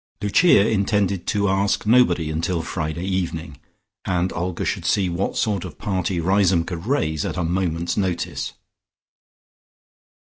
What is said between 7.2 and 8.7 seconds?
at a moment's notice.